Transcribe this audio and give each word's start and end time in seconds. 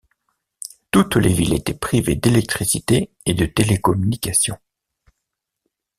Toutes 0.89 1.15
les 1.15 1.31
villes 1.31 1.53
étaient 1.53 1.75
privées 1.75 2.15
d’électricité 2.15 3.11
et 3.27 3.35
de 3.35 3.45
télécommunications. 3.45 4.57